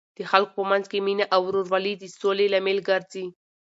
د 0.17 0.19
خلکو 0.31 0.51
په 0.57 0.63
منځ 0.71 0.85
کې 0.91 0.97
مینه 1.05 1.25
او 1.35 1.41
ورورولي 1.47 1.93
د 1.97 2.03
سولې 2.19 2.45
لامل 2.53 2.77
ګرځي. 2.89 3.25